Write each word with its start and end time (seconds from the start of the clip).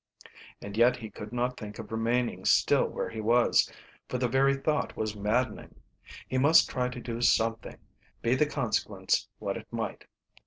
And 0.63 0.77
yet 0.77 0.95
he 0.97 1.11
could 1.11 1.31
not 1.31 1.57
think 1.59 1.77
of 1.77 1.91
remaining 1.91 2.43
still 2.45 2.87
where 2.87 3.11
he 3.11 3.21
was, 3.21 3.71
for 4.09 4.17
the 4.17 4.27
very 4.27 4.55
thought 4.55 4.97
was 4.97 5.15
maddening. 5.15 5.75
He 6.27 6.39
must 6.39 6.67
try 6.67 6.89
to 6.89 6.99
do 6.99 7.21
something, 7.21 7.77
be 8.23 8.33
the 8.33 8.47
consequence 8.47 9.27
what 9.37 9.57
it 9.57 9.67
might. 9.69 10.05